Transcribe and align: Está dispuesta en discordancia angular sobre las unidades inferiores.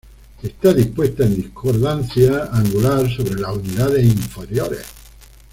Está 0.41 0.73
dispuesta 0.73 1.25
en 1.27 1.35
discordancia 1.35 2.45
angular 2.53 3.07
sobre 3.15 3.35
las 3.35 3.55
unidades 3.55 4.03
inferiores. 4.03 4.81